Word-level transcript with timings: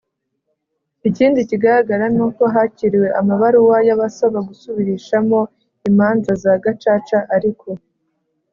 Ikindi 1.09 1.39
kigaragara 1.49 2.05
n 2.15 2.19
uko 2.27 2.43
hakiriwe 2.53 3.07
amabaruwa 3.19 3.77
y 3.87 3.91
abasaba 3.95 4.39
gusubirishamo 4.49 5.39
imanza 5.89 6.31
za 6.43 6.53
Gacaca 6.63 7.19
ariko 7.35 7.69